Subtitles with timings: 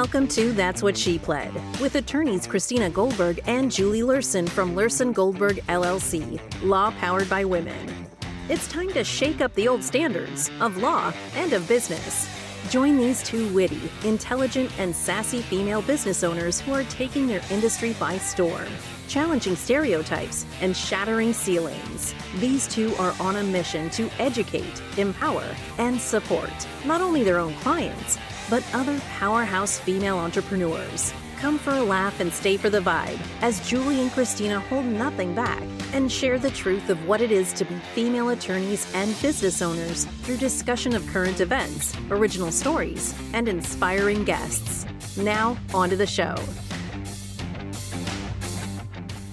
[0.00, 5.12] Welcome to That's What She Pled with attorneys Christina Goldberg and Julie Luhrsen from Luhrsen
[5.12, 8.06] Goldberg LLC, law powered by women.
[8.48, 12.26] It's time to shake up the old standards of law and of business.
[12.70, 17.94] Join these two witty, intelligent, and sassy female business owners who are taking their industry
[18.00, 18.68] by storm,
[19.06, 22.14] challenging stereotypes and shattering ceilings.
[22.38, 25.44] These two are on a mission to educate, empower,
[25.76, 26.50] and support
[26.86, 28.16] not only their own clients,
[28.50, 31.14] but other powerhouse female entrepreneurs.
[31.38, 35.34] Come for a laugh and stay for the vibe as Julie and Christina hold nothing
[35.34, 35.62] back
[35.94, 40.04] and share the truth of what it is to be female attorneys and business owners
[40.22, 44.84] through discussion of current events, original stories, and inspiring guests.
[45.16, 46.34] Now, on to the show.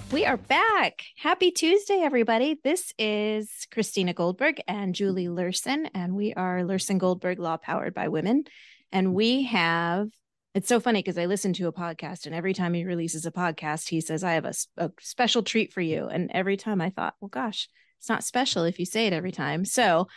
[0.09, 1.03] We are back.
[1.17, 2.57] Happy Tuesday, everybody.
[2.63, 8.07] This is Christina Goldberg and Julie Luhrsen, and we are Luhrsen Goldberg Law Powered by
[8.07, 8.45] Women.
[8.91, 10.09] And we have
[10.57, 13.31] it's so funny because I listen to a podcast, and every time he releases a
[13.31, 16.07] podcast, he says, I have a, a, special treat for you.
[16.07, 19.31] And every time I thought, well, gosh, it's not special if you say it every
[19.31, 19.65] time.
[19.65, 20.07] So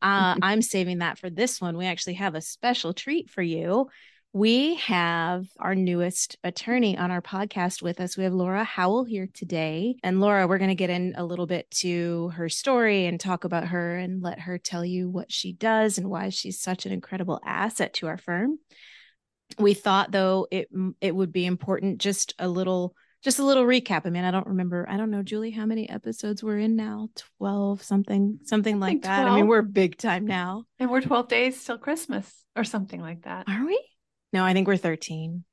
[0.00, 1.76] uh, I'm saving that for this one.
[1.76, 3.88] We actually have a special treat for you.
[4.32, 8.16] We have our newest attorney on our podcast with us.
[8.16, 9.96] We have Lora Howell here today.
[10.04, 13.44] And Lora, we're going to get in a little bit to her story and talk
[13.44, 16.92] about her and let her tell you what she does and why she's such an
[16.92, 18.58] incredible asset to our firm
[19.58, 20.68] we thought though it
[21.00, 24.06] it would be important just a little just a little recap.
[24.06, 24.86] I mean, I don't remember.
[24.88, 27.10] I don't know, Julie, how many episodes we're in now?
[27.38, 29.24] 12, something, something like that.
[29.24, 29.30] 12.
[29.30, 30.64] I mean, we're big time now.
[30.78, 33.44] And we're 12 days till Christmas or something like that.
[33.46, 33.78] Are we?
[34.32, 35.44] No, I think we're 13.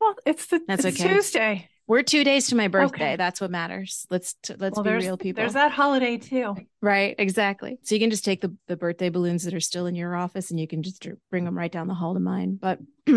[0.00, 1.14] Well, it's the That's it's okay.
[1.14, 1.68] Tuesday.
[1.86, 3.04] We're two days to my birthday.
[3.04, 3.16] Okay.
[3.16, 4.06] That's what matters.
[4.08, 5.42] Let's t- let's well, be real people.
[5.42, 6.56] There's that holiday too.
[6.80, 7.78] Right, exactly.
[7.82, 10.50] So you can just take the, the birthday balloons that are still in your office
[10.50, 12.58] and you can just bring them right down the hall to mine.
[12.60, 12.78] But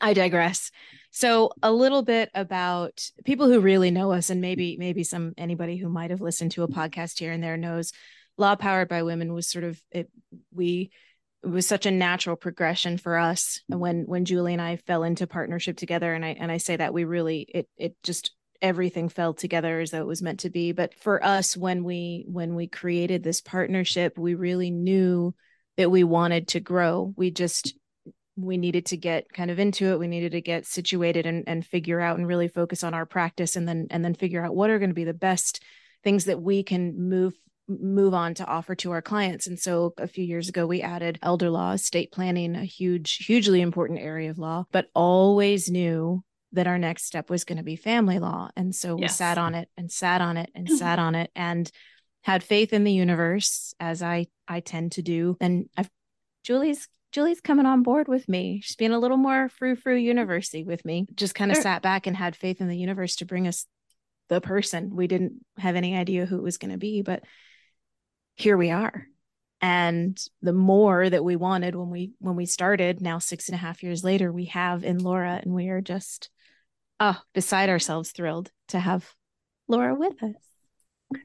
[0.00, 0.70] I digress.
[1.10, 5.76] So a little bit about people who really know us and maybe maybe some anybody
[5.76, 7.92] who might have listened to a podcast here and there knows
[8.38, 10.10] Law Powered by Women was sort of it
[10.54, 10.90] we
[11.42, 13.80] it was such a natural progression for us mm-hmm.
[13.80, 16.12] when when Julie and I fell into partnership together.
[16.14, 19.90] And I and I say that we really it it just everything fell together as
[19.90, 20.72] though it was meant to be.
[20.72, 25.34] But for us when we when we created this partnership we really knew
[25.76, 27.12] that we wanted to grow.
[27.16, 27.74] We just
[28.36, 29.98] we needed to get kind of into it.
[29.98, 33.56] We needed to get situated and, and figure out and really focus on our practice
[33.56, 35.62] and then and then figure out what are going to be the best
[36.02, 37.34] things that we can move
[37.68, 41.18] move on to offer to our clients and so a few years ago we added
[41.22, 46.66] elder law estate planning a huge hugely important area of law but always knew that
[46.66, 49.16] our next step was going to be family law and so we yes.
[49.16, 50.76] sat on it and sat on it and mm-hmm.
[50.76, 51.70] sat on it and
[52.22, 55.90] had faith in the universe as i i tend to do and i've
[56.44, 58.60] julie's Julie's coming on board with me.
[58.64, 61.06] She's being a little more frou frou university with me.
[61.14, 61.62] Just kind of sure.
[61.62, 63.66] sat back and had faith in the universe to bring us
[64.28, 64.96] the person.
[64.96, 67.22] We didn't have any idea who it was going to be, but
[68.36, 69.06] here we are.
[69.60, 73.58] And the more that we wanted when we when we started, now six and a
[73.58, 76.30] half years later, we have in Lora, and we are just
[76.98, 79.08] oh beside ourselves thrilled to have
[79.68, 81.20] Lora with us.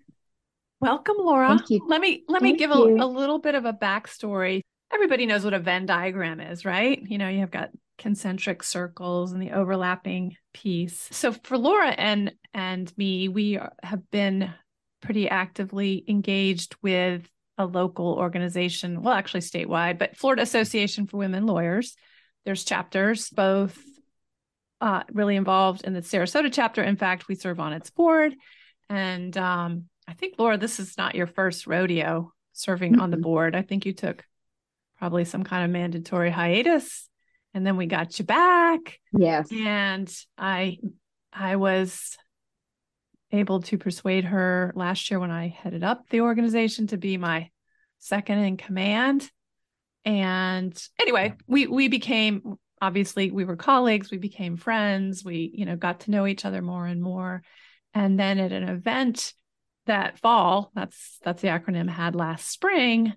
[0.80, 1.58] Welcome, Lora.
[1.88, 5.44] Let me let Thank me give a, a, little bit of a backstory everybody knows
[5.44, 7.02] what a Venn diagram is, right?
[7.06, 11.08] You know, you have got concentric circles and the overlapping piece.
[11.12, 14.54] So for Lora and and me, we have been
[15.02, 21.46] pretty actively engaged with a local organization, well actually statewide, but Florida Association for Women
[21.46, 21.96] Lawyers.
[22.46, 23.78] There's chapters both
[24.80, 26.84] uh, really involved in the Sarasota chapter.
[26.84, 28.36] In fact, we serve on its board.
[28.90, 33.02] And um, I think, Lora, this is not your first rodeo serving mm-hmm.
[33.02, 33.56] on the board.
[33.56, 34.24] I think you took
[35.00, 37.08] probably some kind of mandatory hiatus
[37.54, 40.78] and then we got you back yes and i
[41.34, 42.18] i was
[43.32, 47.50] able to persuade her last year when i headed up the organization to be my
[48.00, 49.30] second in command
[50.06, 55.76] and anyway we we became obviously we were colleagues we became friends we you know
[55.76, 57.42] got to know each other more and more
[57.94, 59.34] and then at an event
[59.88, 63.14] that fall that's that's the acronym had last spring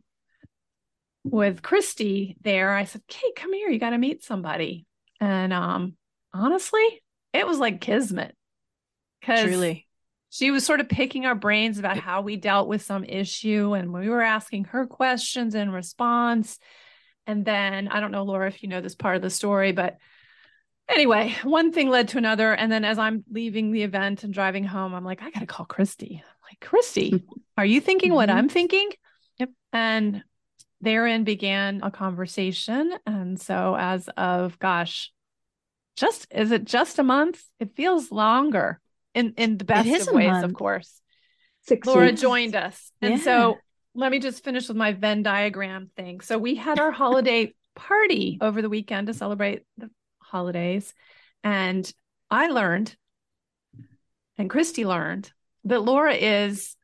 [1.24, 3.68] with Christy there, I said, Kate, come here.
[3.68, 4.86] You got to meet somebody.
[5.20, 5.96] And um,
[6.32, 7.02] honestly,
[7.32, 8.34] it was like kismet.
[9.20, 9.86] Because Truly.
[10.30, 13.74] She was sort of picking our brains about how we dealt with some issue.
[13.74, 16.58] And we were asking her questions in response.
[17.26, 19.98] And then I don't know, Lora, if you know this part of the story, but
[20.88, 22.52] anyway, one thing led to another.
[22.52, 25.46] And then as I'm leaving the event and driving home, I'm like, I got to
[25.46, 26.22] call Christy.
[26.24, 27.24] I'm like, Christy,
[27.56, 28.38] are you thinking what mm-hmm.
[28.38, 28.90] I'm thinking?
[29.38, 29.50] Yep.
[29.72, 30.22] And
[30.80, 32.92] therein began a conversation.
[33.04, 35.12] And so, as of gosh,
[35.96, 37.42] just is it just a month?
[37.58, 38.80] It feels longer
[39.14, 40.44] in in the best of ways, month.
[40.44, 41.00] of course.
[41.62, 42.20] Six Lora weeks.
[42.20, 42.90] joined us.
[43.02, 43.24] And yeah.
[43.24, 43.58] so
[43.94, 46.20] let me just finish with my Venn diagram thing.
[46.20, 49.90] So we had our holiday party over the weekend to celebrate the
[50.20, 50.94] holidays.
[51.42, 51.90] And
[52.30, 52.96] I learned,
[54.38, 55.32] and Christy learned,
[55.64, 56.76] that Lora is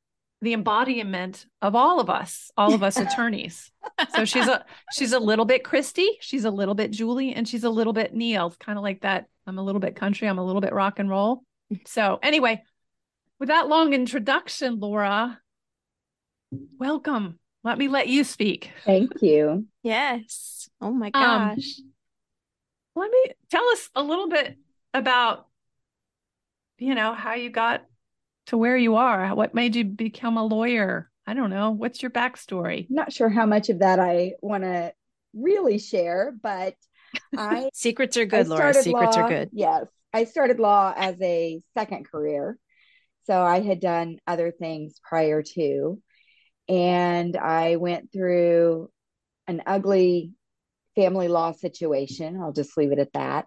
[0.42, 3.70] the embodiment of all of us, all of us attorneys.
[4.14, 7.64] So she's a she's a little bit Christy, she's a little bit Julie, and she's
[7.64, 8.54] a little bit Neil.
[8.58, 9.26] Kind of like that.
[9.46, 11.42] I'm a little bit country, I'm a little bit rock and roll.
[11.86, 12.62] So anyway,
[13.38, 15.40] with that long introduction, Lora,
[16.78, 17.38] welcome.
[17.64, 18.70] Let me let you speak.
[18.84, 19.66] Thank you.
[19.82, 20.68] Yes.
[20.80, 21.78] Oh my um, gosh.
[21.80, 21.92] Um,
[22.94, 24.56] let me tell us a little bit
[24.94, 25.48] about,
[26.78, 27.84] you know, how you got
[28.46, 29.34] to where you are.
[29.34, 31.10] What made you become a lawyer?
[31.26, 31.72] I don't know.
[31.72, 32.86] What's your backstory?
[32.88, 34.92] Not sure how much of that I want to
[35.34, 36.74] really share, but
[37.36, 38.72] I secrets are good, Lora.
[38.74, 39.50] Secrets law, are good.
[39.52, 39.86] Yes.
[40.16, 42.58] I started law as a second career.
[43.24, 46.00] So I had done other things prior to.
[46.70, 48.88] And I went through
[49.46, 50.32] an ugly
[50.94, 52.40] family law situation.
[52.40, 53.44] I'll just leave it at that.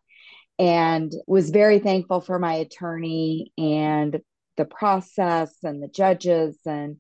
[0.60, 4.22] And was very thankful for my attorney and
[4.56, 6.98] the process and the judges and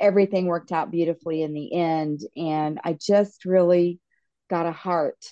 [0.00, 2.22] everything worked out beautifully in the end.
[2.36, 4.00] And I just really
[4.50, 5.24] got a heart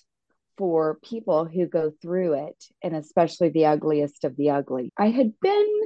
[0.61, 4.93] for people who go through it, and especially the ugliest of the ugly.
[4.99, 5.81] I had been,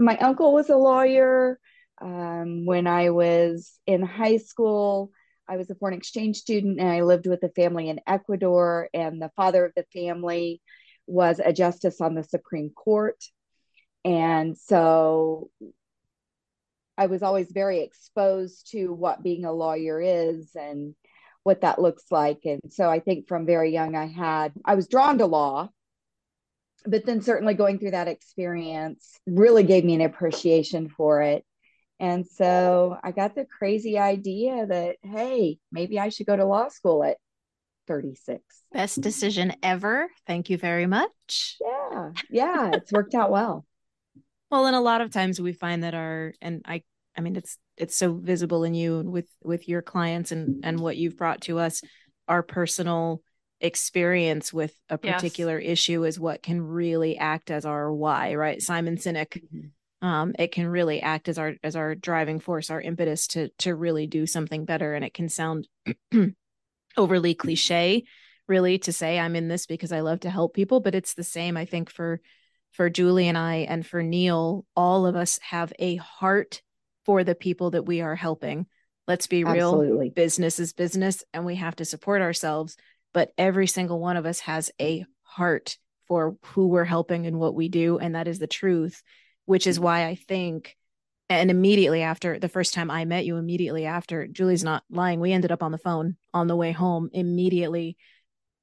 [0.00, 1.60] my uncle was a lawyer.
[2.00, 5.12] Um, when I was in high school,
[5.48, 9.22] I was a foreign exchange student and I lived with a family in Ecuador, and
[9.22, 10.60] the father of the family
[11.06, 13.22] was a justice on the Supreme Court.
[14.04, 15.48] And so
[16.98, 20.96] I was always very exposed to what being a lawyer is and
[21.44, 22.40] what that looks like.
[22.44, 25.68] And so I think from very young, I had, I was drawn to law,
[26.84, 31.44] but then certainly going through that experience really gave me an appreciation for it.
[32.00, 36.68] And so I got the crazy idea that, hey, maybe I should go to law
[36.68, 37.16] school at
[37.86, 38.42] 36.
[38.72, 40.08] Best decision ever.
[40.26, 41.58] Thank you very much.
[41.60, 42.10] Yeah.
[42.30, 42.70] Yeah.
[42.74, 43.64] It's worked out well.
[44.50, 46.82] Well, and a lot of times we find that our, and I
[47.16, 50.96] I mean, it's it's so visible in you with with your clients and and what
[50.96, 51.82] you've brought to us.
[52.28, 53.22] Our personal
[53.60, 55.72] experience with a particular yes.
[55.72, 58.60] issue is what can really act as our why, right?
[58.60, 59.40] Simon Sinek.
[59.40, 60.06] Mm-hmm.
[60.06, 63.74] Um, it can really act as our as our driving force, our impetus to to
[63.74, 64.94] really do something better.
[64.94, 65.68] And it can sound
[66.96, 68.04] overly cliche,
[68.48, 71.22] really, to say I'm in this because I love to help people, but it's the
[71.22, 72.20] same, I think, for
[72.72, 74.66] for Julie and I and for Neil.
[74.74, 76.62] All of us have a heart
[77.04, 78.66] for the people that we are helping.
[79.08, 79.74] Let's be real.
[79.74, 80.10] Absolutely.
[80.10, 82.76] Business is business and we have to support ourselves.
[83.12, 85.76] But every single one of us has a heart
[86.06, 87.98] for who we're helping and what we do.
[87.98, 89.02] And that is the truth,
[89.44, 90.76] which is why I think,
[91.28, 95.32] and immediately after the first time I met you, immediately after, Julie's not lying, we
[95.32, 97.96] ended up on the phone on the way home immediately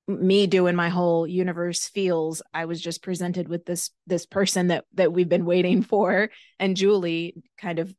[0.10, 4.86] me doing my whole universe feels i was just presented with this this person that
[4.96, 7.94] that we've been waiting for and julie kind of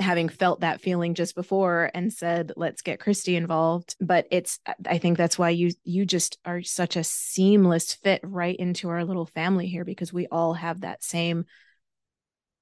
[0.00, 3.94] having felt that feeling just before and said let's get christy involved.
[4.00, 8.56] But it's i think that's why you you just are such a seamless fit right
[8.56, 11.44] into our little family here because we all have that same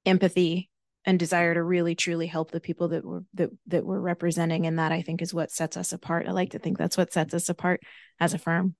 [0.04, 0.68] empathy
[1.04, 4.66] and desire to really truly help the people that we're that, that we're representing.
[4.66, 6.28] And that i think is what sets us apart.
[6.28, 7.80] I like to think that's what sets us apart
[8.20, 8.74] as a firm.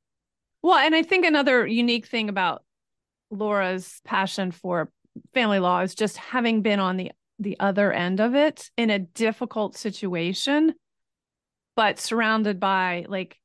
[0.62, 2.62] Well and i think another unique thing about
[3.30, 4.90] lora's passion for
[5.32, 7.12] family law is just having been on the
[7.42, 10.74] the other end of it in a difficult situation,
[11.76, 13.38] but surrounded by like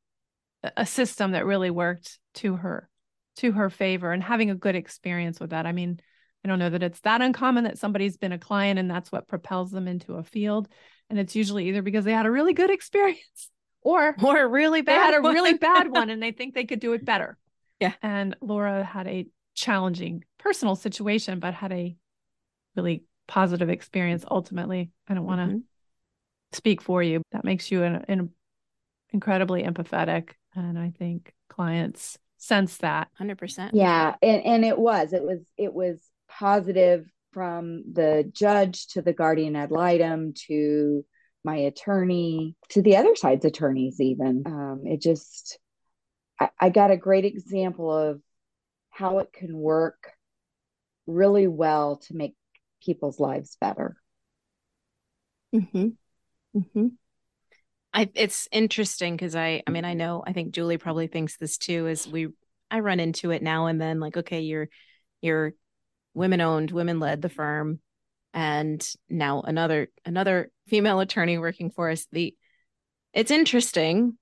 [0.75, 2.89] a system that really worked to her,
[3.38, 5.66] to her favor, and having a good experience with that.
[5.66, 6.00] I mean,
[6.44, 9.27] I don't know that it's that uncommon that somebody's been a client and that's what
[9.27, 10.68] propels them into a field.
[11.10, 13.50] And it's usually either because they had a really good experience
[13.82, 15.34] or or a really bad they had a one.
[15.34, 17.38] really bad one and they think they could do it better.
[17.80, 17.94] Yeah.
[18.01, 21.96] And Lora had a challenging personal situation, but had a
[22.75, 24.91] really positive experience ultimately.
[25.07, 25.60] I don't want to mm-hmm.
[26.53, 27.22] speak for you.
[27.31, 28.29] That makes you an, an
[29.12, 30.31] incredibly empathetic.
[30.55, 33.72] And I think clients sense that 100%.
[33.74, 34.15] Yeah.
[34.22, 39.55] And, and it was, it was, it was positive from the judge to the guardian
[39.55, 41.05] ad litem to
[41.43, 45.60] my attorney to the other side's attorneys even um, it just
[46.39, 48.22] I, I got a great example of
[48.89, 50.12] how it can work
[51.05, 52.36] really well to make
[52.84, 53.96] people's lives better.
[55.55, 55.88] Mm-hmm.
[56.57, 56.88] Mm-hmm.
[57.93, 61.57] I, it's interesting because I, I mean, I know, I think Julie probably thinks this
[61.57, 61.88] too.
[61.88, 62.27] Is we,
[62.69, 64.69] I run into it now and then like okay you're
[65.22, 65.53] you're
[66.13, 67.79] women owned women led the firm
[68.34, 72.36] and now another another female attorney working for us the
[73.13, 74.17] it's interesting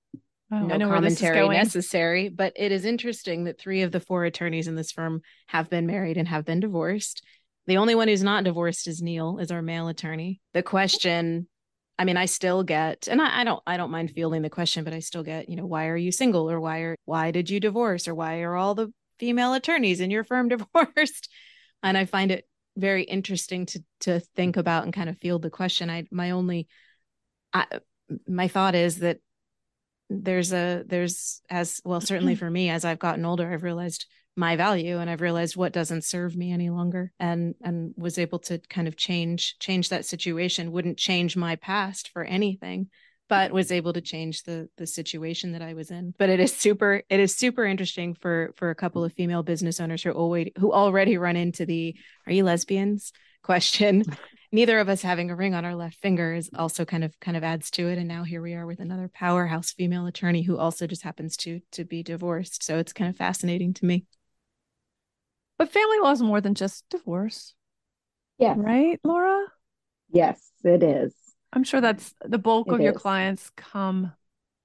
[0.52, 4.76] oh, no commentary necessary but it is interesting that three of the four attorneys in
[4.76, 7.24] this firm have been married and have been divorced
[7.66, 11.46] the only one who's not divorced is neil is our male attorney the question
[11.98, 14.84] I mean, I still get, and I, I, don't, I don't mind fielding the question,
[14.84, 17.48] but I still get, you know, why are you single, or why are, why did
[17.48, 21.30] you divorce, or why are all the female attorneys in your firm divorced?
[21.82, 22.46] And I find it
[22.76, 25.88] very interesting to to think about and kind of field the question.
[25.88, 26.68] I, my only,
[27.54, 27.64] I,
[28.28, 29.18] my thought is that
[30.10, 34.54] there's a, there's as well, certainly for me, as I've gotten older, I've realized my
[34.54, 38.58] value and i've realized what doesn't serve me any longer and and was able to
[38.68, 40.72] kind of change change that situation.
[40.72, 42.88] Wouldn't change my past for anything
[43.28, 46.14] but was able to change the the situation that i was in.
[46.18, 49.80] But it is super it is super interesting for for a couple of female business
[49.80, 53.12] owners who already who already run into the are you lesbians?
[53.42, 54.04] question.
[54.52, 57.36] Neither of us having a ring on our left finger is also kind of kind
[57.36, 60.58] of adds to it and now here we are with another powerhouse female attorney who
[60.58, 62.62] also just happens to to be divorced.
[62.62, 64.04] So it's kind of fascinating to me
[65.58, 67.54] but family law is more than just divorce.
[68.38, 68.54] Yeah.
[68.56, 69.44] Right, Lora?
[70.10, 71.14] Yes, it is.
[71.52, 72.84] I'm sure that's the bulk it of is.
[72.84, 74.12] your clients come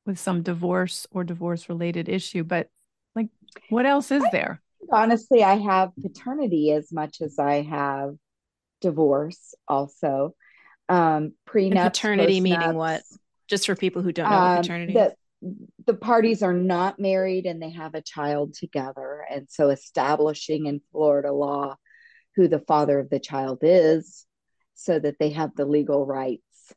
[0.05, 2.69] with some divorce or divorce related issue, but
[3.15, 3.29] like
[3.69, 4.61] what else is there?
[4.91, 8.15] Honestly, I have paternity as much as I have
[8.81, 10.35] divorce also.
[10.89, 13.03] Um prenup paternity meaning what?
[13.47, 14.93] Just for people who don't know um, paternity.
[14.93, 15.15] The,
[15.85, 19.25] the parties are not married and they have a child together.
[19.29, 21.75] And so establishing in Florida law
[22.35, 24.25] who the father of the child is
[24.75, 26.73] so that they have the legal rights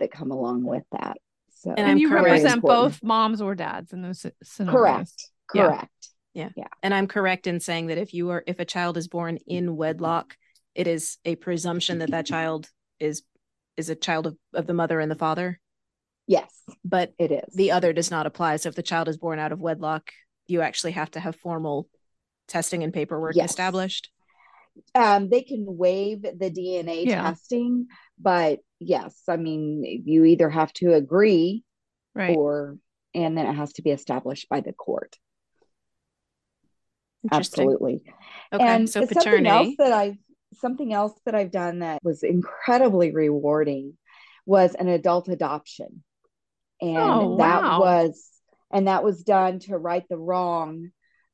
[0.00, 1.18] that come along with that.
[1.50, 4.76] So and, and you represent both moms or dads in those scenarios.
[4.76, 5.30] Correct.
[5.48, 6.08] Correct.
[6.34, 6.50] Yeah.
[6.56, 6.68] yeah.
[6.82, 9.76] And I'm correct in saying that if you are if a child is born in
[9.76, 10.36] wedlock,
[10.74, 12.68] it is a presumption that that child
[13.00, 13.22] is
[13.76, 15.60] is a child of, of the mother and the father.
[16.26, 16.52] Yes,
[16.84, 17.54] but it is.
[17.54, 18.56] The other does not apply.
[18.56, 20.10] So if the child is born out of wedlock,
[20.46, 21.88] you actually have to have formal
[22.48, 23.50] testing and paperwork yes.
[23.50, 24.10] established.
[24.94, 27.22] Um, they can waive the DNA yeah.
[27.22, 27.86] testing,
[28.18, 31.64] but yes, I mean, you either have to agree
[32.14, 32.36] right.
[32.36, 32.76] or,
[33.14, 35.16] and then it has to be established by the court.
[37.32, 38.02] Absolutely.
[38.52, 39.46] Okay, and so paternity.
[39.46, 40.16] Something else that I've
[40.54, 43.94] something else that I've done that was incredibly rewarding
[44.46, 46.04] was an adult adoption
[46.80, 47.80] and oh, that wow.
[47.80, 48.28] was
[48.70, 50.90] and that was done to right the wrong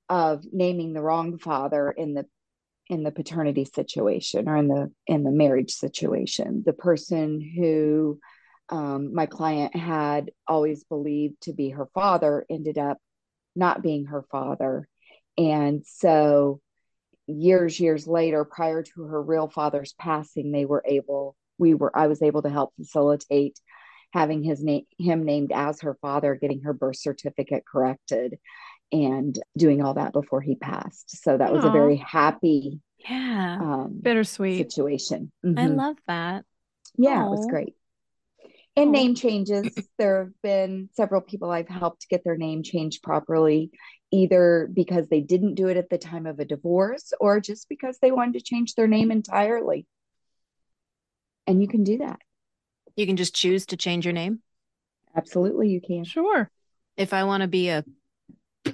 [0.09, 2.27] of naming the wrong father in the
[2.89, 8.19] in the paternity situation or in the in the marriage situation the person who
[8.69, 12.99] um, my client had always believed to be her father ended up
[13.55, 14.89] not being her father
[15.39, 16.61] and so
[17.27, 22.07] years years later prior to her real father's passing they were able we were i
[22.07, 23.59] was able to help facilitate
[24.13, 28.39] having his name him named as her father, getting her birth certificate corrected,
[28.93, 31.23] and doing all that before he passed.
[31.23, 31.55] So that Aww.
[31.55, 35.33] was a very happy, yeah, um, bittersweet situation.
[35.45, 35.59] Mm-hmm.
[35.59, 36.45] I love that.
[36.97, 37.27] Yeah, Aww.
[37.27, 37.75] it was great.
[38.77, 38.93] And Aww.
[38.93, 39.69] name changes.
[39.99, 43.71] There have been several people I've helped get their name changed properly,
[44.11, 47.99] either because they didn't do it at the time of a divorce or just because
[48.01, 49.87] they wanted to change their name entirely.
[51.47, 52.21] And you can do that.
[52.97, 54.41] You can just choose to change your name.
[55.17, 56.05] Absolutely, you can.
[56.05, 56.51] Sure.
[56.97, 57.85] If I want to be a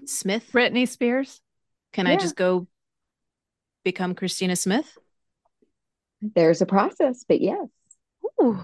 [0.04, 1.40] Smith, Britney Spears,
[1.92, 2.12] can yeah.
[2.12, 2.66] I just go
[3.84, 4.98] become Christina Smith?
[6.20, 7.66] There's a process, but yes.
[8.42, 8.60] Ooh,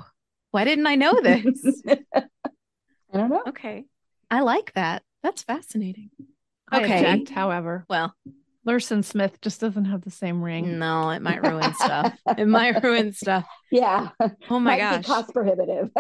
[0.51, 1.83] why didn't I know this?
[2.15, 2.25] I
[3.13, 3.43] don't know.
[3.49, 3.85] Okay.
[4.31, 5.03] I like that.
[5.23, 6.11] That's fascinating.
[6.73, 7.07] Okay.
[7.07, 7.85] I object, however.
[7.89, 8.15] Well,
[8.67, 10.79] Luhrsen Smith just doesn't have the same ring.
[10.79, 12.15] No, it might ruin stuff.
[12.37, 13.47] It might ruin stuff.
[13.71, 14.09] Yeah.
[14.49, 15.07] Oh my gosh.
[15.07, 15.91] cost prohibitive.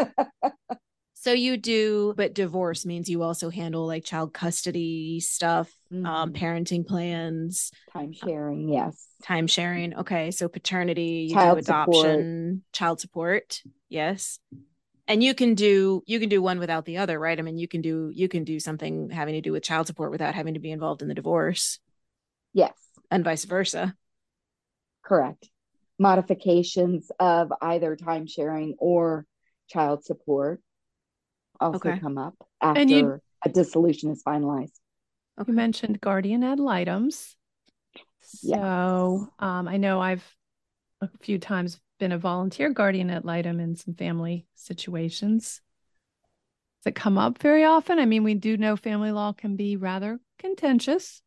[1.14, 6.06] so you do, but divorce means you also handle like child custody stuff, um, mm-hmm.
[6.06, 8.68] um, parenting plans, time sharing.
[8.68, 9.06] Yes.
[9.22, 9.94] Time sharing.
[9.96, 10.30] Okay.
[10.30, 12.72] So paternity, you child adoption, support.
[12.72, 13.62] child support.
[13.90, 14.38] Yes.
[15.06, 17.38] And you can do you can do one without the other, right?
[17.38, 20.10] I mean, you can do you can do something having to do with child support
[20.10, 21.78] without having to be involved in the divorce.
[22.54, 22.72] Yes.
[23.10, 23.94] And vice versa.
[25.04, 25.50] Correct.
[25.98, 29.26] Modifications of either time sharing or
[29.68, 30.62] child support
[31.60, 32.00] also okay.
[32.00, 34.72] come up after you, a dissolution is finalized.
[35.38, 35.50] Okay.
[35.50, 37.36] You mentioned guardian ad litems.
[38.42, 38.60] Yes.
[38.60, 40.24] So um, I know I've
[41.00, 45.60] a few times been a volunteer guardian ad litem in some family situations.
[46.82, 47.98] Does it come up very often?
[47.98, 51.22] I mean, we do know family law can be rather contentious.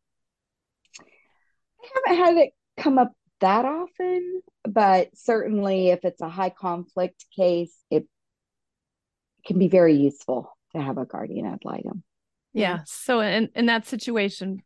[1.82, 7.26] I haven't had it come up that often, but certainly if it's a high conflict
[7.36, 8.06] case, it
[9.46, 12.02] can be very useful to have a guardian ad litem.
[12.52, 12.80] Yeah.
[12.86, 14.62] So in, in that situation,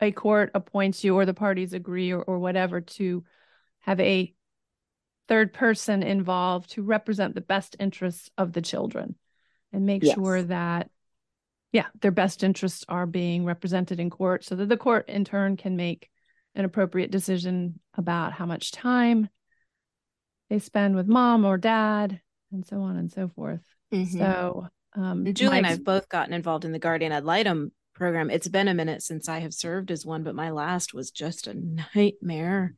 [0.00, 3.24] a court appoints you or the parties agree or, or whatever to
[3.80, 4.32] have a
[5.28, 9.14] third person involved to represent the best interests of the children
[9.72, 10.14] and make yes.
[10.14, 10.90] sure that
[11.72, 15.56] yeah their best interests are being represented in court so that the court in turn
[15.56, 16.08] can make
[16.54, 19.28] an appropriate decision about how much time
[20.50, 22.20] they spend with mom or dad
[22.52, 23.62] and so on and so forth.
[23.92, 24.18] Mm-hmm.
[24.18, 28.30] so um julie and i've both gotten involved in the guardian ad litem program.
[28.30, 31.46] It's been a minute since i have served as one but my last was just
[31.46, 31.54] a
[31.94, 32.74] nightmare.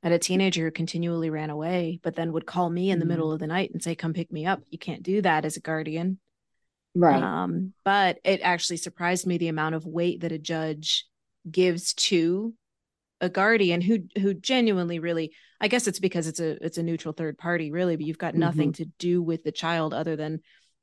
[0.00, 3.10] At a teenager who continually ran away but then would call me in the mm-hmm.
[3.10, 4.62] middle of the night and say come pick me up.
[4.70, 6.18] You can't do that as a guardian
[6.94, 11.06] right um but it actually surprised me the amount of weight that a judge
[11.50, 12.54] gives to
[13.20, 17.12] a guardian who who genuinely really i guess it's because it's a it's a neutral
[17.12, 18.40] third party really but you've got mm-hmm.
[18.40, 20.40] nothing to do with the child other than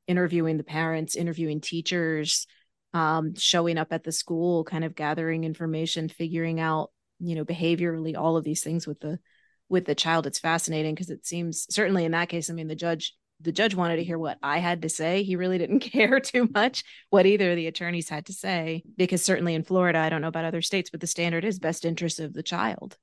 [0.08, 2.48] interviewing the parents interviewing teachers
[2.94, 8.18] um, showing up at the school kind of gathering information figuring out you know behaviorally
[8.18, 9.20] all of these things with the
[9.68, 12.76] with the child it's fascinating because it seems certainly in that case i mean the
[12.76, 15.24] judge the judge wanted to hear what I had to say.
[15.24, 19.24] He really didn't care too much what either of the attorneys had to say, because
[19.24, 22.20] certainly in Florida, I don't know about other states, but the standard is best interest
[22.20, 22.98] of the child.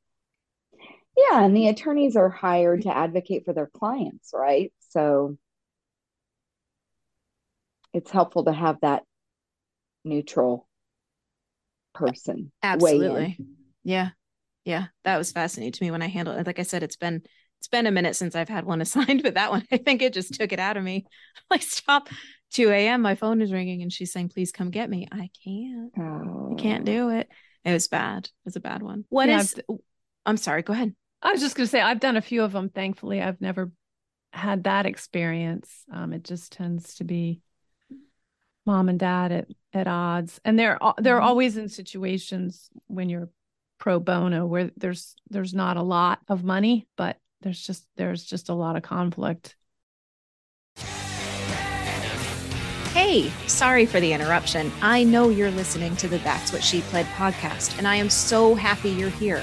[1.17, 1.45] Yeah.
[1.45, 4.73] And the attorneys are hired to advocate for their clients, right?
[4.91, 5.37] So
[7.93, 9.03] it's helpful to have that
[10.05, 10.67] neutral
[11.95, 12.51] person.
[12.63, 13.39] Absolutely.
[13.85, 14.11] Yeah.
[14.65, 14.87] Yeah.
[15.05, 16.47] That was fascinating to me when I handled it.
[16.47, 17.23] Like I said, it's been
[17.63, 20.13] it's been a minute since I've had one assigned, but that one, I think it
[20.13, 21.07] just took it out of me.
[21.51, 22.09] like, stop.
[22.55, 23.01] 2 a.m.
[23.01, 25.07] My phone is ringing and she's saying, please come get me.
[25.13, 25.93] I can't.
[25.97, 26.51] Oh.
[26.53, 27.29] I can't do it.
[27.65, 28.25] It was bad.
[28.25, 29.05] It was a bad one.
[29.11, 29.55] What yeah, is?
[30.27, 30.63] I'm sorry.
[30.63, 30.93] Go ahead.
[31.23, 32.69] I was just going to say, I've done a few of them.
[32.69, 33.71] Thankfully, I've never
[34.33, 35.71] had that experience.
[35.91, 37.43] Um, it just tends to be
[38.67, 40.41] mom and dad at, at odds.
[40.45, 41.25] And they're, they're mm-hmm.
[41.25, 43.31] always in situations when you're
[43.79, 48.49] pro bono where there's, there's not a lot of money, but there's just there's just
[48.49, 49.57] a lot of conflict
[52.93, 54.71] Hey, sorry for the interruption.
[54.83, 58.55] I know you're listening to the That's What She Pled podcast, and I am so
[58.55, 59.43] happy you're here.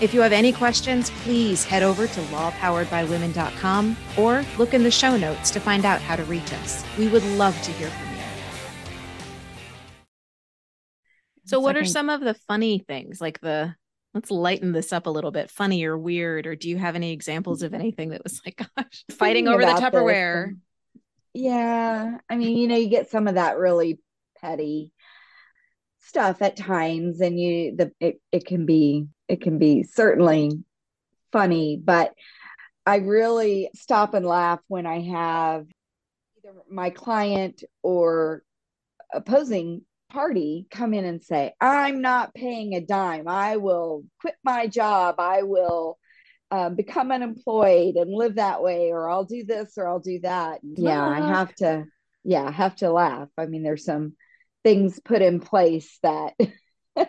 [0.00, 5.16] If you have any questions, please head over to lawpoweredbywomen.com or look in the show
[5.16, 6.84] notes to find out how to reach us.
[6.98, 8.22] We would love to hear from you.
[11.44, 13.74] So, what are some of the funny things, like the
[14.14, 17.12] let's lighten this up a little bit funny or weird or do you have any
[17.12, 20.56] examples of anything that was like gosh fighting over the tupperware?
[21.32, 24.00] yeah i mean you know you get some of that really
[24.40, 24.92] petty
[26.00, 30.50] stuff at times and you the it, it can be it can be certainly
[31.30, 32.12] funny but
[32.84, 35.66] i really stop and laugh when i have
[36.38, 38.42] either my client or
[39.12, 43.28] opposing party come in and say, I'm not paying a dime.
[43.28, 45.16] I will quit my job.
[45.18, 45.98] I will
[46.50, 50.60] uh, become unemployed and live that way, or I'll do this or I'll do that.
[50.62, 51.86] Yeah, I have to,
[52.24, 53.28] yeah, I have to laugh.
[53.38, 54.14] I mean, there's some
[54.64, 56.34] things put in place that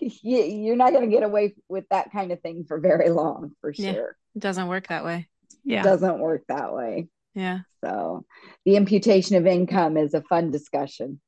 [0.00, 3.72] you're not going to get away with that kind of thing for very long, for
[3.74, 3.84] sure.
[3.84, 5.28] Yeah, it doesn't work that way.
[5.64, 5.80] Yeah.
[5.80, 7.08] It doesn't work that way.
[7.34, 7.60] Yeah.
[7.84, 8.24] So
[8.64, 11.20] the imputation of income is a fun discussion.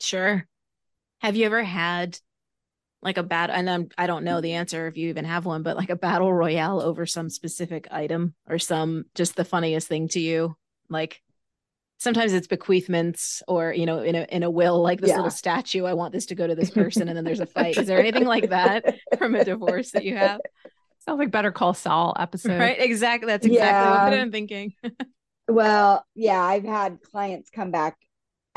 [0.00, 0.46] Sure.
[1.20, 2.18] Have you ever had
[3.02, 5.62] like a bad and I'm, I don't know the answer if you even have one,
[5.62, 10.08] but like a battle royale over some specific item or some just the funniest thing
[10.08, 10.56] to you?
[10.88, 11.22] Like
[11.98, 15.16] sometimes it's bequeathments or you know in a in a will like this yeah.
[15.16, 17.76] little statue I want this to go to this person and then there's a fight.
[17.76, 20.40] Is there anything like that from a divorce that you have?
[21.00, 22.58] Sounds like Better Call Saul episode.
[22.58, 22.78] Right?
[22.78, 23.28] Exactly.
[23.28, 24.04] That's exactly yeah.
[24.04, 24.74] what I'm thinking.
[25.48, 27.96] well, yeah, I've had clients come back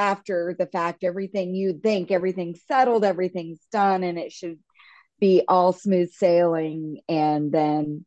[0.01, 4.57] after the fact everything you think everything's settled everything's done and it should
[5.19, 8.03] be all smooth sailing and then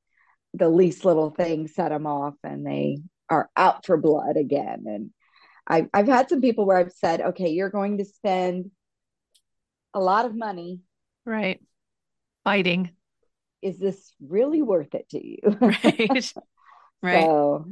[0.52, 2.98] the least little thing set them off and they
[3.30, 4.84] are out for blood again.
[4.86, 5.10] And
[5.66, 8.70] I've, I've had some people where i've said okay you're going to spend
[9.94, 10.80] a lot of money
[11.24, 11.60] right.
[12.42, 12.90] Fighting.
[13.62, 15.38] Is this really worth it to you?
[15.60, 16.32] Right.
[17.02, 17.24] Right.
[17.24, 17.66] so,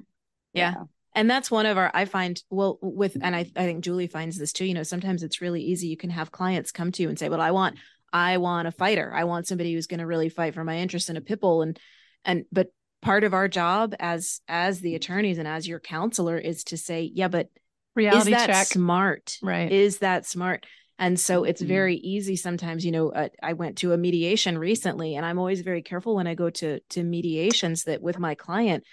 [0.52, 0.74] yeah.
[0.76, 4.06] yeah and that's one of our i find well with and I, I think julie
[4.06, 7.02] finds this too you know sometimes it's really easy you can have clients come to
[7.02, 7.76] you and say well i want
[8.12, 9.12] i want a fighter.
[9.14, 11.62] I want somebody who's going to really fight for my interest in a pit bull.
[11.62, 11.78] And
[12.24, 12.68] and but
[13.00, 17.10] part of our job as as the attorneys and as your counselor is to say
[17.12, 17.48] yeah but
[17.96, 18.66] reality is that check.
[18.68, 19.38] smart?
[19.42, 19.72] Right.
[19.72, 20.66] Is that smart?
[20.98, 21.68] And so it's mm-hmm.
[21.68, 25.62] very easy sometimes, you know, uh, I went to a mediation recently and I'm always
[25.62, 28.84] very careful when I go to to mediations that with my client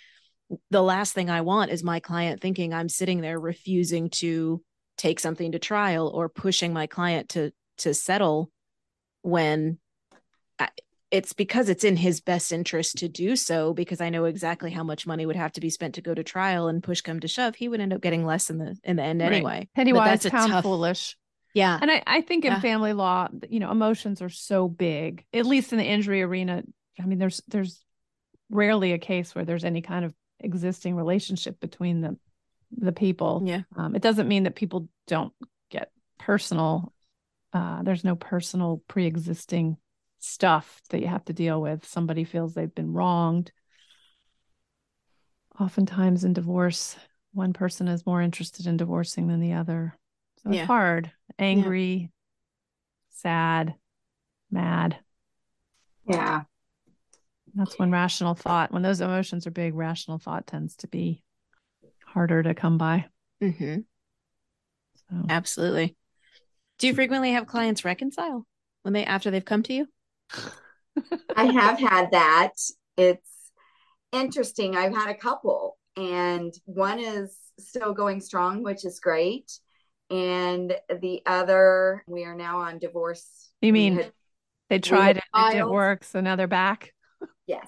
[0.71, 4.61] the last thing I want is my client thinking I'm sitting there refusing to
[4.97, 8.51] take something to trial or pushing my client to to settle
[9.21, 9.77] when
[10.57, 10.69] I,
[11.11, 14.83] it's because it's in his best interest to do so because I know exactly how
[14.83, 17.27] much money would have to be spent to go to trial and push come to
[17.27, 19.31] shove he would end up getting less in the in the end right.
[19.31, 19.69] anyway.
[19.75, 21.15] Penny wise, pound tough, foolish.
[21.53, 21.79] Yeah.
[21.81, 22.59] And I, I think in yeah.
[22.59, 26.63] family law, you know, emotions are so big, at least in the injury arena.
[27.01, 27.83] I mean, there's there's
[28.49, 32.17] rarely a case where there's any kind of existing relationship between the
[32.77, 33.41] the people.
[33.45, 33.61] Yeah.
[33.75, 35.33] Um, it doesn't mean that people don't
[35.69, 36.93] get personal.
[37.51, 39.77] Uh, there's no personal pre-existing
[40.19, 41.87] stuff that you have to deal with.
[41.87, 43.51] Somebody feels they've been wronged.
[45.59, 46.95] Oftentimes in divorce,
[47.33, 49.97] one person is more interested in divorcing than the other.
[50.43, 50.61] So yeah.
[50.61, 52.07] it's hard, angry, yeah.
[53.09, 53.75] sad,
[54.51, 54.97] mad.
[56.07, 56.43] Yeah.
[57.55, 61.23] That's when rational thought, when those emotions are big, rational thought tends to be
[62.05, 63.05] harder to come by.
[63.41, 63.79] Mm-hmm.
[64.95, 65.25] So.
[65.29, 65.95] Absolutely.
[66.77, 68.45] Do you frequently have clients reconcile
[68.83, 69.87] when they after they've come to you?
[71.35, 72.53] I have had that.
[72.97, 73.51] It's
[74.11, 74.75] interesting.
[74.75, 79.51] I've had a couple, and one is still going strong, which is great.
[80.09, 83.49] And the other, we are now on divorce.
[83.61, 84.11] You mean had,
[84.69, 86.93] they tried it, it didn't work, so now they're back?
[87.49, 87.67] Yes.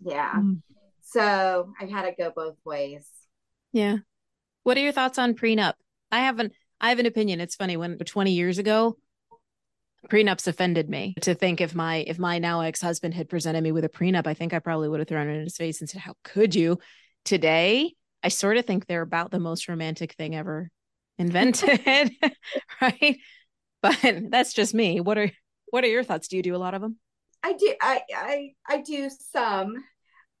[0.00, 0.34] Yeah.
[0.34, 0.62] Mm.
[1.02, 3.04] So I've had it go both ways.
[3.72, 3.96] Yeah.
[4.62, 5.74] What are your thoughts on prenup?
[6.12, 7.40] I haven't I have an opinion.
[7.40, 8.96] It's funny when 20 years ago
[10.08, 13.84] prenups offended me to think if my if my now ex-husband had presented me with
[13.84, 16.00] a prenup, I think I probably would have thrown it in his face and said,
[16.00, 16.78] How could you?
[17.24, 20.70] Today, I sort of think they're about the most romantic thing ever
[21.18, 22.12] invented.
[22.80, 23.18] right.
[23.82, 23.98] But
[24.30, 25.00] that's just me.
[25.00, 25.32] What are
[25.70, 26.28] what are your thoughts?
[26.28, 26.96] Do you do a lot of them?
[27.42, 27.74] I do.
[27.80, 29.84] I, I, I do some.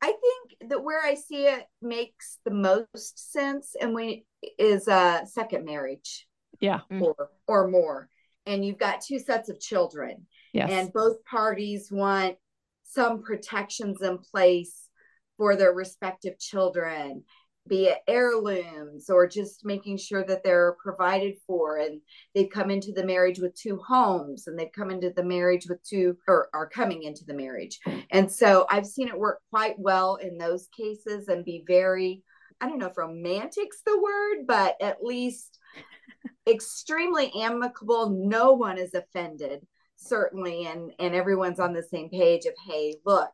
[0.00, 4.24] I think that where I see it makes the most sense, and we
[4.58, 6.26] is a second marriage,
[6.60, 7.02] yeah, mm.
[7.02, 8.08] or or more,
[8.46, 10.70] and you've got two sets of children, yes.
[10.70, 12.36] and both parties want
[12.84, 14.88] some protections in place
[15.36, 17.24] for their respective children
[17.68, 21.78] be it heirlooms or just making sure that they're provided for.
[21.78, 22.00] And
[22.34, 25.82] they've come into the marriage with two homes and they've come into the marriage with
[25.82, 27.78] two or are coming into the marriage.
[28.10, 32.22] And so i've seen it work quite well in those cases and be very
[32.60, 35.58] i don't know if romantic's the word but at least
[36.48, 38.10] extremely amicable.
[38.10, 43.28] No one is offended certainly and and everyone's on the same page of hey look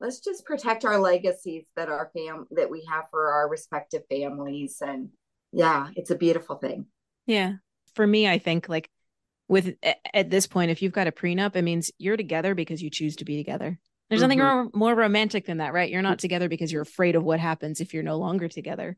[0.00, 4.78] let's just protect our legacies that our fam that we have for our respective families
[4.80, 5.10] and
[5.52, 6.86] yeah it's a beautiful thing.
[7.26, 7.54] Yeah.
[7.94, 8.88] For me i think like
[9.48, 9.74] with
[10.14, 13.16] at this point if you've got a prenup it means you're together because you choose
[13.16, 13.78] to be together.
[14.08, 14.38] There's mm-hmm.
[14.38, 15.90] nothing more, romantic than that right?
[15.90, 18.96] You're not together because you're afraid of what happens if you're no longer together.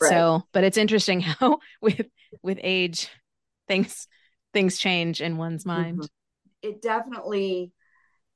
[0.00, 0.08] Right.
[0.08, 2.06] so but it's interesting how with
[2.42, 3.08] with age
[3.68, 4.08] things
[4.54, 5.98] things change in one's mind.
[5.98, 6.68] Mm-hmm.
[6.70, 7.72] it definitely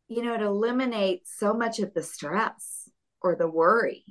[0.09, 2.89] you know, it eliminates so much of the stress
[3.23, 4.05] or the worry.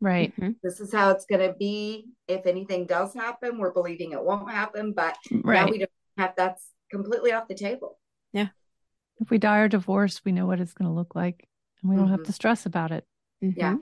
[0.00, 0.34] Right.
[0.36, 0.52] Mm-hmm.
[0.62, 2.06] This is how it's going to be.
[2.28, 5.64] If anything does happen, we're believing it won't happen, but right.
[5.64, 7.98] now we don't have that's completely off the table.
[8.32, 8.48] Yeah.
[9.20, 11.48] If we die or divorce, we know what it's going to look like
[11.80, 12.04] and we mm-hmm.
[12.04, 12.26] don't have mm-hmm.
[12.26, 13.04] to stress about it.
[13.42, 13.58] Mm-hmm.
[13.58, 13.76] Yeah.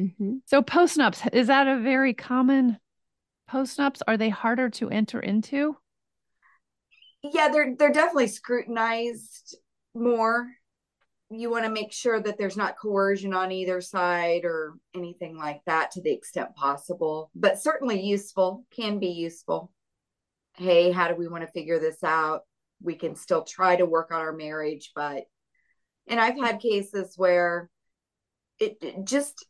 [0.00, 0.36] Mm-hmm.
[0.46, 2.78] So postnups, is that a very common
[3.48, 4.00] postnups?
[4.08, 5.76] Are they harder to enter into?
[7.22, 9.56] Yeah, they're they're definitely scrutinized
[9.94, 10.48] more
[11.30, 15.60] you want to make sure that there's not coercion on either side or anything like
[15.66, 19.72] that to the extent possible but certainly useful can be useful.
[20.56, 22.42] Hey how do we want to figure this out?
[22.82, 25.24] We can still try to work on our marriage but
[26.06, 27.70] and i've had cases where
[28.58, 29.46] it, it just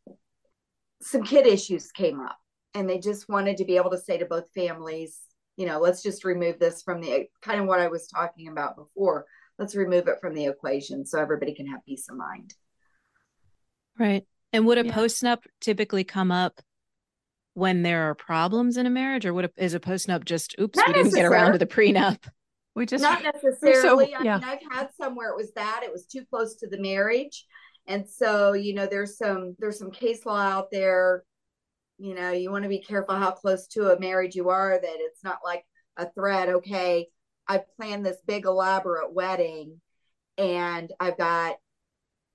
[1.01, 2.39] some kid issues came up
[2.75, 5.21] and they just wanted to be able to say to both families
[5.57, 8.77] you know let's just remove this from the kind of what i was talking about
[8.77, 9.27] before
[9.59, 12.55] let's remove it from the equation so everybody can have peace of mind.
[13.99, 14.25] Right.
[14.53, 14.95] And would a yeah.
[14.95, 16.61] postnup typically come up
[17.55, 20.77] when there are problems in a marriage, or would a, is a postnup just oops,
[20.77, 22.19] Not we didn't get around to the prenup?
[22.75, 24.13] We just not necessarily.
[24.13, 24.37] So, yeah.
[24.37, 26.81] I mean, I've had some where it was that it was too close to the
[26.81, 27.47] marriage,
[27.87, 31.23] and so you know, there's some there's some case law out there.
[31.99, 34.73] You know, you want to be careful how close to a marriage you are.
[34.73, 35.65] That it's not like
[35.97, 36.49] a threat.
[36.49, 37.07] Okay,
[37.49, 39.81] I planned this big elaborate wedding
[40.39, 41.57] and I've got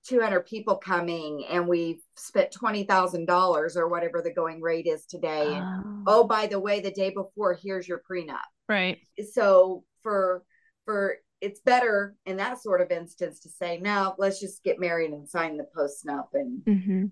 [0.06, 5.46] 200 people coming and we've spent $20,000 or whatever the going rate is today.
[5.46, 5.52] Oh.
[5.52, 8.38] And, oh, by the way, the day before, here's your prenup.
[8.68, 8.98] Right.
[9.32, 10.44] So for
[10.84, 15.10] for it's better in that sort of instance to say, now let's just get married
[15.10, 17.04] and sign the post nup and mm-hmm.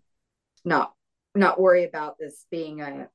[0.65, 0.93] not
[1.35, 3.09] not worry about this being a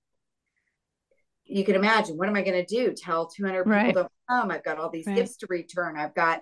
[1.46, 3.88] you can imagine what am i going to do tell 200 right.
[3.88, 5.16] people to come i've got all these right.
[5.16, 6.42] gifts to return i've got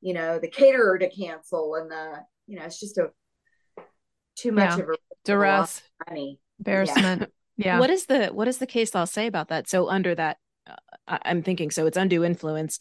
[0.00, 2.12] you know the caterer to cancel and the
[2.46, 3.10] you know it's just a
[4.36, 4.84] too much yeah.
[4.84, 7.66] of a duress money embarrassment yeah.
[7.66, 7.78] yeah.
[7.78, 11.18] what is the what is the case law say about that so under that uh,
[11.22, 12.78] i'm thinking so it's undue influence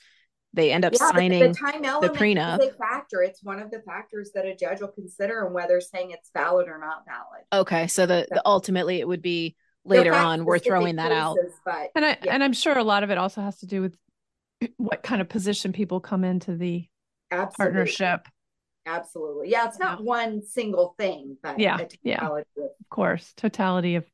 [0.56, 2.62] they end up yeah, signing the, time the prenup.
[2.62, 3.22] Is a factor.
[3.22, 6.70] It's one of the factors that a judge will consider and whether saying it's valid
[6.70, 7.44] or not valid.
[7.52, 11.38] Okay, so the, the ultimately it would be later on we're throwing that out.
[11.64, 12.34] But, and I yeah.
[12.34, 13.96] and I'm sure a lot of it also has to do with
[14.78, 16.88] what kind of position people come into the
[17.32, 17.56] Absolutely.
[17.58, 18.28] partnership.
[18.88, 19.50] Absolutely.
[19.50, 22.44] Yeah, it's not one single thing, but yeah, yeah, of
[22.92, 24.06] course, totality of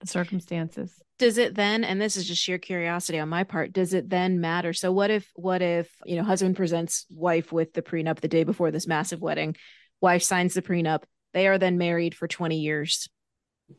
[0.00, 3.92] the circumstances does it then and this is just sheer curiosity on my part does
[3.92, 7.82] it then matter so what if what if you know husband presents wife with the
[7.82, 9.54] prenup the day before this massive wedding
[10.00, 11.02] wife signs the prenup
[11.34, 13.08] they are then married for 20 years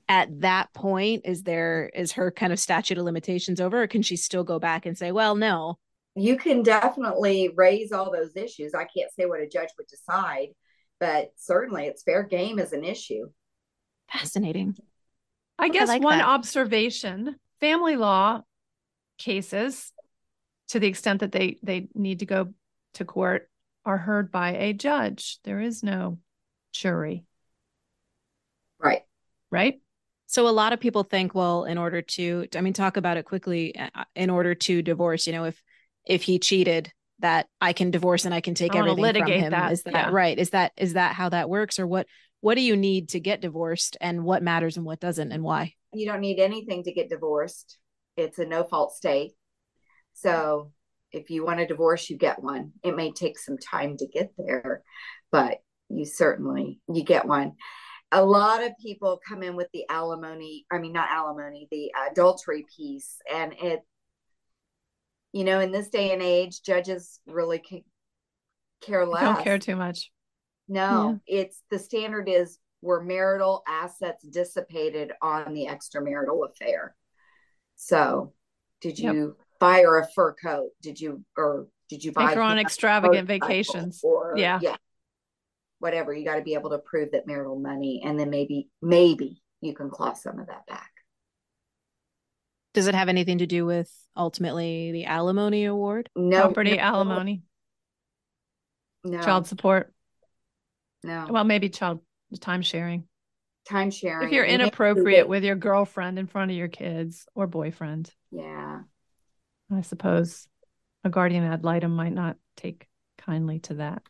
[0.08, 4.02] at that point is there is her kind of statute of limitations over or can
[4.02, 5.78] she still go back and say well no
[6.16, 10.48] you can definitely raise all those issues i can't say what a judge would decide
[11.00, 13.28] but certainly it's fair game as an issue
[14.12, 14.76] fascinating
[15.60, 16.28] I guess I like one that.
[16.28, 18.42] observation family law
[19.20, 19.94] cases,
[20.70, 22.54] to the extent that they, they need to go
[22.96, 23.50] to court,
[23.86, 25.40] are heard by a judge.
[25.44, 26.18] There is no
[26.74, 27.24] jury.
[28.80, 29.04] Right.
[29.52, 29.81] Right.
[30.32, 33.26] So a lot of people think, well, in order to, I mean, talk about it
[33.26, 33.78] quickly.
[33.78, 35.62] Uh, in order to divorce, you know, if
[36.06, 39.52] if he cheated, that I can divorce and I can take I everything from him.
[39.52, 39.72] That.
[39.74, 40.10] Is that yeah.
[40.12, 40.38] right?
[40.38, 42.08] Is that is that how that works, or what?
[42.42, 45.76] what do you need to get divorced and what matters and what doesn't and why?
[45.94, 47.78] You don't need anything to get divorced.
[48.18, 49.34] It's a no fault state.
[50.14, 50.72] So
[51.12, 52.74] if you want a divorce, you get one.
[52.84, 54.84] It may take some time to get there,
[55.32, 57.54] but you certainly you get one.
[58.12, 62.66] A lot of people come in with the alimony, I mean not alimony, the adultery
[62.76, 63.82] piece and it
[65.34, 67.62] you know, in this day and age, judges really
[68.82, 69.24] care less.
[69.24, 70.12] Don't care too much.
[70.68, 71.44] No, yeah.
[71.44, 76.96] it's the standard is were marital assets dissipated on the extramarital affair.
[77.76, 78.34] So,
[78.82, 79.48] did you yep.
[79.60, 80.70] buy her a fur coat?
[80.82, 84.02] Did you or did you buy Take her on extravagant vacations?
[84.04, 84.76] Or yeah, yeah,
[85.82, 86.14] whatever.
[86.14, 89.74] You got to be able to prove that marital money, and then maybe maybe you
[89.74, 90.92] can claw some of that back.
[92.74, 96.10] Does it have anything to do with ultimately the alimony award?
[96.16, 97.44] No, property no, alimony.
[99.04, 99.22] No.
[99.22, 99.94] Child support.
[101.04, 101.28] No.
[101.30, 102.00] Well, maybe child
[102.40, 103.08] time sharing.
[103.68, 104.28] Time sharing.
[104.28, 108.10] If you're inappropriate with your girlfriend in front of your kids or boyfriend.
[108.32, 108.82] Yeah.
[109.72, 110.48] I suppose
[111.04, 114.04] a guardian ad litem might not take kindly to that.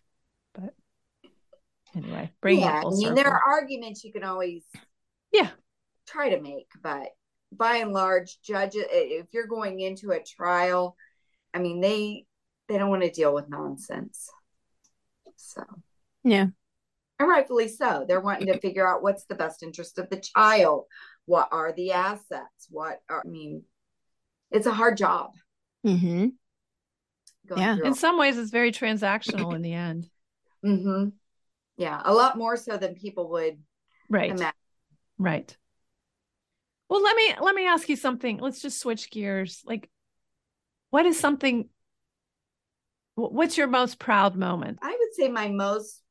[1.95, 4.63] Anyway, bring yeah, I mean, there are arguments you can always
[5.32, 5.49] yeah
[6.08, 7.10] try to make, but
[7.51, 10.95] by and large, judges if you're going into a trial,
[11.54, 12.25] I mean they
[12.67, 14.30] they don't want to deal with nonsense.
[15.36, 15.63] So
[16.23, 16.47] yeah
[17.21, 18.04] and rightfully so.
[18.08, 20.86] They're wanting to figure out what's the best interest of the child.
[21.25, 22.67] What are the assets?
[22.69, 23.63] What are, I mean,
[24.49, 25.32] it's a hard job.
[25.86, 26.30] Mm-hmm.
[27.56, 27.77] Yeah.
[27.84, 30.10] In some ways, it's very transactional in the end.
[30.63, 31.08] Mm-hmm.
[31.82, 32.00] Yeah.
[32.06, 33.58] A lot more so than people would
[34.08, 34.30] right.
[34.30, 34.54] Imagine.
[35.17, 35.58] Right.
[36.89, 38.38] Well, let me let me ask you something.
[38.38, 39.63] Let's just switch gears.
[39.65, 39.89] Like,
[40.91, 41.70] what is something?
[43.15, 44.78] What's your most proud moment?
[44.84, 46.04] I would say my most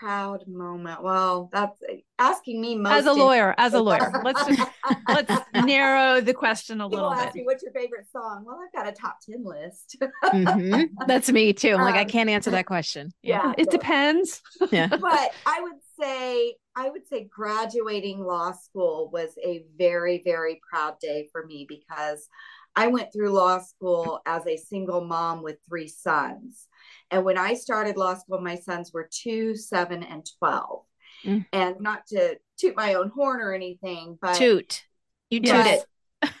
[0.00, 1.04] proud moment.
[1.04, 1.80] Well, that's
[2.18, 3.54] asking me most as a lawyer.
[3.58, 4.70] As a lawyer, let's just
[5.08, 5.32] let's
[5.64, 7.34] narrow the question a little People bit.
[7.34, 8.44] Me, What's your favorite song?
[8.46, 9.96] Well, I've got a top ten list.
[10.24, 10.82] mm-hmm.
[11.06, 11.70] That's me too.
[11.70, 13.12] I'm um, like, I um, can't answer that question.
[13.22, 14.42] Yeah, yeah it depends.
[14.70, 20.60] yeah, but I would say I would say graduating law school was a very very
[20.70, 22.28] proud day for me because
[22.74, 26.68] I went through law school as a single mom with three sons.
[27.10, 30.82] And when I started law school, my sons were two, seven, and 12.
[31.24, 31.46] Mm.
[31.52, 34.84] And not to toot my own horn or anything, but toot.
[35.30, 35.84] You toot it.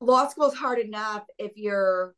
[0.00, 2.14] law school is hard enough if you're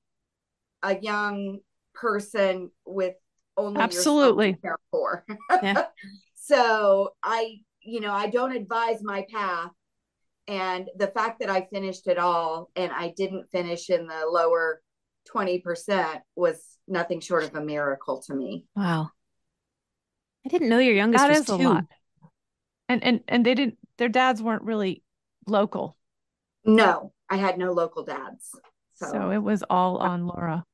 [0.82, 1.58] a young
[1.94, 3.14] person with
[3.56, 5.24] only absolutely care for.
[5.62, 5.86] yeah.
[6.34, 9.70] so I, you know, I don't advise my path.
[10.48, 14.82] And the fact that I finished it all and I didn't finish in the lower
[15.32, 18.64] 20% was nothing short of a miracle to me.
[18.74, 19.10] Wow.
[20.44, 21.54] I didn't know your youngest that was is two.
[21.54, 21.84] a lot.
[22.88, 25.02] And and and they didn't their dads weren't really
[25.46, 25.96] local.
[26.64, 28.50] No, I had no local dads.
[28.94, 30.64] So, so it was all on Lora.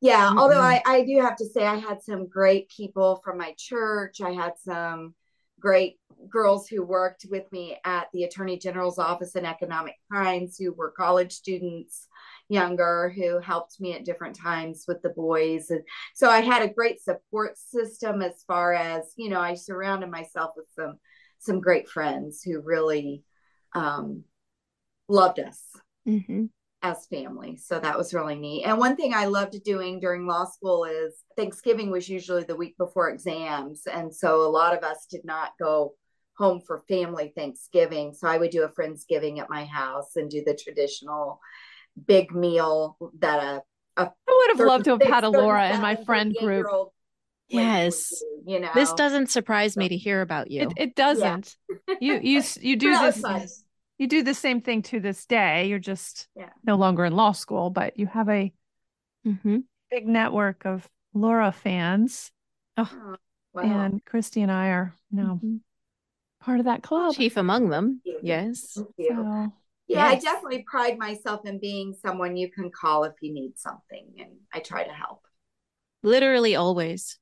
[0.00, 0.38] Yeah, mm-hmm.
[0.38, 4.20] although I, I do have to say I had some great people from my church.
[4.20, 5.14] I had some
[5.58, 5.98] great
[6.28, 10.90] girls who worked with me at the Attorney General's office in economic crimes who were
[10.90, 12.08] college students
[12.48, 15.82] younger who helped me at different times with the boys and
[16.14, 20.52] so I had a great support system as far as you know I surrounded myself
[20.56, 20.98] with some
[21.38, 23.24] some great friends who really
[23.74, 24.24] um,
[25.08, 25.60] loved us
[26.06, 26.46] mm-hmm
[26.86, 27.56] as family.
[27.56, 28.64] So that was really neat.
[28.64, 32.76] And one thing I loved doing during law school is Thanksgiving was usually the week
[32.78, 33.82] before exams.
[33.92, 35.94] And so a lot of us did not go
[36.36, 38.12] home for family Thanksgiving.
[38.12, 41.40] So I would do a Friendsgiving at my house and do the traditional
[42.06, 43.62] big meal that a,
[43.96, 46.66] a I would have loved to have had a Lora in my friend group.
[47.48, 48.12] Yes.
[48.44, 50.62] you know, this doesn't surprise me to hear about you.
[50.62, 51.56] It, it doesn't.
[51.88, 51.94] Yeah.
[52.00, 53.64] you you you do this
[53.98, 55.68] you do the same thing to this day.
[55.68, 56.50] You're just yeah.
[56.64, 58.52] no longer in law school, but you have a
[59.26, 59.58] mm-hmm.
[59.90, 62.30] big network of Lora fans.
[62.76, 63.16] Oh, oh
[63.54, 63.62] wow.
[63.62, 65.56] And Christy and I are now mm-hmm.
[66.42, 67.14] part of that club.
[67.14, 68.02] Chief among them.
[68.22, 68.72] Yes.
[68.72, 68.92] So,
[69.88, 70.22] yeah, yes.
[70.22, 74.30] I definitely pride myself in being someone you can call if you need something, and
[74.52, 75.20] I try to help.
[76.02, 77.18] Literally always.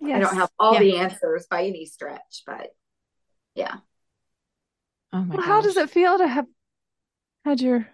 [0.00, 0.16] Yes.
[0.16, 0.80] I don't have all yeah.
[0.80, 2.68] the answers by any stretch, but
[3.54, 3.76] yeah.
[5.12, 6.46] Oh my well, how does it feel to have
[7.44, 7.88] had your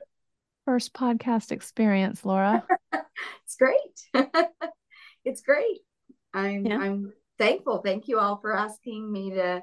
[0.64, 2.66] first podcast experience, Lora?
[2.92, 4.26] it's great.
[5.24, 5.80] it's great.
[6.34, 6.78] I'm yeah.
[6.78, 7.82] I'm thankful.
[7.84, 9.62] Thank you all for asking me to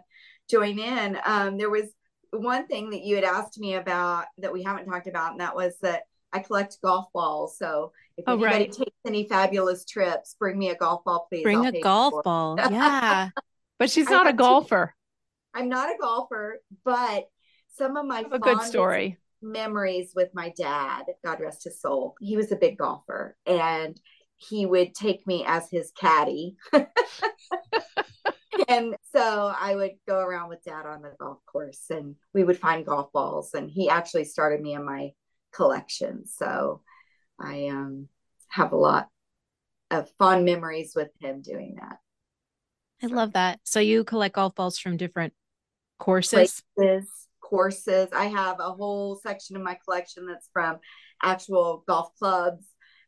[0.49, 1.17] join in.
[1.25, 1.85] Um, there was
[2.31, 5.55] one thing that you had asked me about that we haven't talked about, and that
[5.55, 7.57] was that I collect golf balls.
[7.57, 8.71] So if oh, anybody right.
[8.71, 11.43] takes any fabulous trips, bring me a golf ball, please.
[11.43, 12.57] Bring I'll a golf ball.
[12.71, 13.29] Yeah.
[13.77, 14.93] but she's not a golfer.
[15.53, 17.29] i I'm not a golfer, but
[17.77, 22.15] some of my a good story memories with my dad, God rest his soul.
[22.19, 23.99] He was a big golfer and
[24.35, 26.55] he would take me as his caddy.
[28.69, 32.59] and so I would go around with dad on the golf course and we would
[32.59, 33.55] find golf balls.
[33.55, 35.09] And he actually started me in my
[35.51, 36.27] collection.
[36.27, 36.81] So
[37.39, 38.09] I um,
[38.47, 39.07] have a lot
[39.89, 41.97] of fond memories with him doing that.
[43.01, 43.59] I love that.
[43.63, 45.33] So you collect golf balls from different
[45.97, 46.61] courses?
[46.77, 47.09] Places,
[47.41, 48.09] courses.
[48.15, 50.77] I have a whole section of my collection that's from
[51.23, 52.65] actual golf clubs.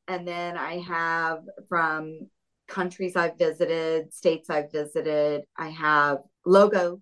[0.08, 2.30] And then I have from
[2.72, 5.44] countries I've visited, states I've visited.
[5.58, 7.02] I have logo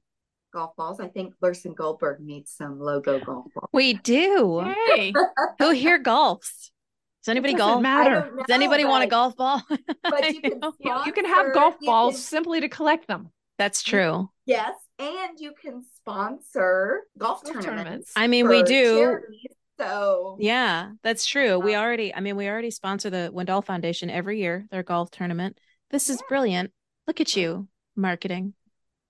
[0.52, 1.00] golf balls.
[1.00, 3.70] I think Luhrsen Goldberg needs some logo golf balls.
[3.72, 4.62] We do.
[4.88, 5.14] Hey,
[5.60, 6.72] who here golfs?
[7.24, 7.82] Does anybody golf?
[7.82, 8.32] Matter.
[8.32, 9.62] Know, Does anybody want a golf ball?
[10.04, 10.62] but you can,
[11.06, 12.22] you can have golf balls can...
[12.22, 13.30] simply to collect them.
[13.58, 14.30] That's true.
[14.46, 17.66] Yes, and you can sponsor golf, golf tournaments.
[17.66, 18.14] tournaments.
[18.16, 19.20] I mean, we do.
[19.80, 21.58] So yeah, that's true.
[21.58, 25.58] We already, I mean, we already sponsor the Wandall Foundation every year, their golf tournament.
[25.90, 26.28] This is yeah.
[26.28, 26.72] brilliant.
[27.08, 28.54] Look at you, marketing.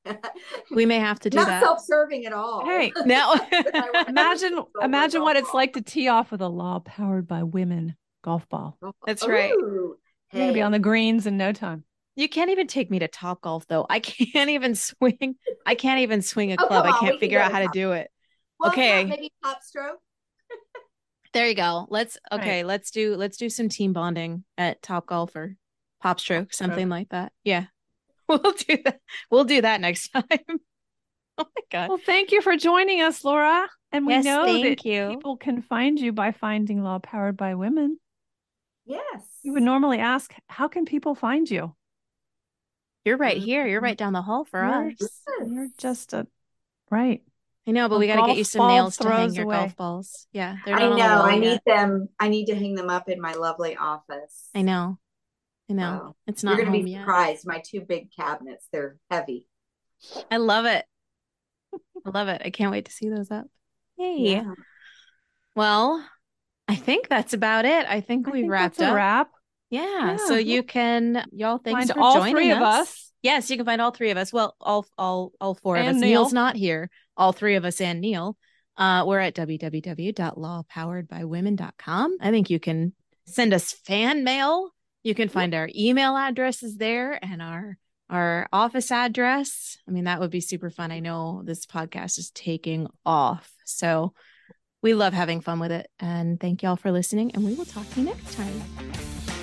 [0.71, 1.63] we may have to do Not that.
[1.63, 2.65] self-serving at all.
[2.65, 3.33] Hey, now
[4.07, 8.47] imagine imagine what it's like to tee off with a law powered by women golf
[8.47, 8.77] ball.
[8.83, 9.51] Oh, that's right.
[9.51, 9.97] Ooh,
[10.31, 11.83] You're gonna be on the greens in no time.
[12.15, 13.87] You can't even take me to Top Golf though.
[13.89, 15.35] I can't even swing.
[15.65, 16.85] I can't even swing a oh, club.
[16.85, 18.11] Oh, I can't figure out how to do it.
[18.59, 19.05] Well, okay.
[19.05, 19.99] maybe top stroke.
[21.33, 21.85] There you go.
[21.89, 22.65] Let's okay, right.
[22.65, 25.55] let's do let's do some team bonding at Top Golf or
[26.01, 27.31] Pop Stroke, something like that.
[27.43, 27.65] Yeah.
[28.29, 28.99] We'll do that.
[29.31, 30.23] We'll do that next time.
[31.39, 31.89] oh my god.
[31.89, 33.67] Well, thank you for joining us, Lora.
[33.91, 35.09] And we yes, know that you.
[35.09, 37.97] people can find you by finding Law Powered by Women.
[38.85, 39.23] Yes.
[39.41, 41.75] You would normally ask, how can people find you?
[43.03, 43.45] You're right mm-hmm.
[43.45, 43.65] here.
[43.65, 45.21] You're right down the hall for you're, us.
[45.47, 46.27] You're just a
[46.91, 47.23] right.
[47.67, 49.57] I know, but a we got to get you some nails to hang your away.
[49.57, 50.27] golf balls.
[50.31, 51.21] Yeah, they're not I know.
[51.23, 52.09] I need them.
[52.19, 54.49] I need to hang them up in my lovely office.
[54.55, 54.97] I know.
[55.69, 55.99] I know.
[56.01, 56.57] So, it's not.
[56.57, 57.45] You're going to be surprised.
[57.45, 57.53] Yet.
[57.53, 58.67] My two big cabinets.
[58.71, 59.45] They're heavy.
[60.31, 60.85] I love it.
[62.05, 62.41] I love it.
[62.43, 63.45] I can't wait to see those up.
[63.97, 64.17] Yay.
[64.17, 64.53] Yeah.
[65.55, 66.03] Well,
[66.67, 67.85] I think that's about it.
[67.87, 68.95] I think we wrapped up.
[68.95, 69.29] wrap.
[69.69, 70.17] Yeah, yeah.
[70.25, 72.57] So you can y'all thanks find for all joining three us.
[72.57, 73.11] of us.
[73.21, 74.31] Yes, you can find all three of us.
[74.31, 76.01] Well, all all all four and of us.
[76.01, 76.21] Neil.
[76.21, 76.89] Neil's not here.
[77.19, 78.35] All three of us and Neil.
[78.77, 82.17] Uh, we're at www.lawpoweredbywomen.com.
[82.21, 82.93] I think you can
[83.25, 84.71] send us fan mail.
[85.03, 87.77] You can find our email addresses there and our
[88.09, 89.77] our office address.
[89.87, 90.91] I mean, that would be super fun.
[90.91, 93.51] I know this podcast is taking off.
[93.65, 94.13] So
[94.81, 95.87] we love having fun with it.
[95.99, 97.31] And thank y'all for listening.
[97.35, 98.61] And we will talk to you next time.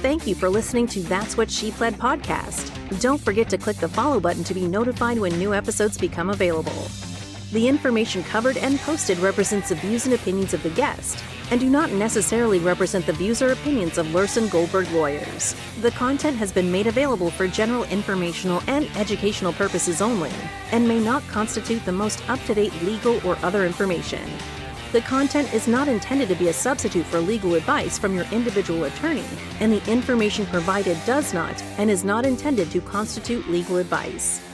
[0.03, 3.01] Thank you for listening to That's What She Pled podcast.
[3.01, 6.89] Don't forget to click the follow button to be notified when new episodes become available.
[7.53, 11.23] The information covered and posted represents the views and opinions of the guest
[11.53, 15.55] and do not necessarily represent the views or opinions of Luhrsen Goldberg lawyers.
[15.81, 20.33] The content has been made available for general informational and educational purposes only
[20.73, 24.29] and may not constitute the most up to date legal or other information.
[24.91, 28.85] The content is not intended to be a substitute for legal advice from your individual
[28.85, 29.25] attorney,
[29.61, 34.46] and the information provided does not and is not intended to constitute legal advice.